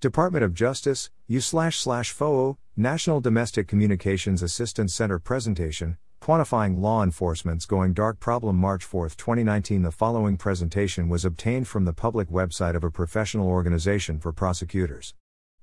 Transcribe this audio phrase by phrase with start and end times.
[0.00, 7.02] Department of Justice, U slash slash FOO, National Domestic Communications Assistance Center presentation, Quantifying Law
[7.02, 12.28] Enforcement's Going Dark Problem March 4, 2019 The following presentation was obtained from the public
[12.28, 15.14] website of a professional organization for prosecutors.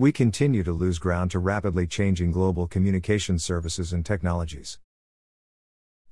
[0.00, 4.78] we continue to lose ground to rapidly changing global communication services and technologies.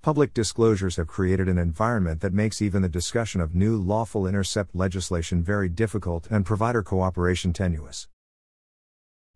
[0.02, 4.76] Public disclosures have created an environment that makes even the discussion of new lawful intercept
[4.76, 8.08] legislation very difficult and provider cooperation tenuous.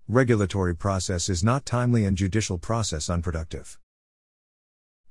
[0.07, 3.79] Regulatory process is not timely and judicial process unproductive.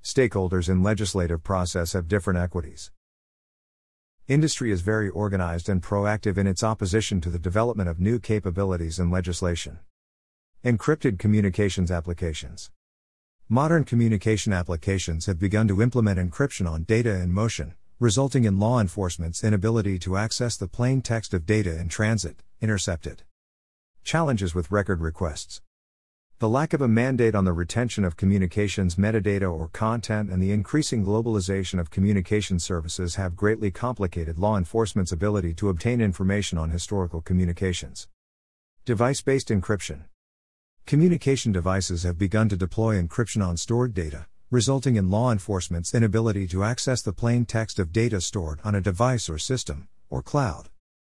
[0.03, 2.91] Stakeholders in legislative process have different equities.
[4.31, 8.97] Industry is very organized and proactive in its opposition to the development of new capabilities
[8.97, 9.79] and legislation.
[10.63, 12.71] Encrypted communications applications.
[13.49, 18.79] Modern communication applications have begun to implement encryption on data in motion, resulting in law
[18.79, 23.23] enforcement's inability to access the plain text of data in transit, intercepted.
[24.05, 25.59] Challenges with record requests.
[26.41, 30.51] The lack of a mandate on the retention of communications metadata or content and the
[30.51, 36.71] increasing globalization of communication services have greatly complicated law enforcement's ability to obtain information on
[36.71, 38.07] historical communications.
[38.85, 40.05] Device based encryption.
[40.87, 46.47] Communication devices have begun to deploy encryption on stored data, resulting in law enforcement's inability
[46.47, 50.70] to access the plain text of data stored on a device or system, or cloud.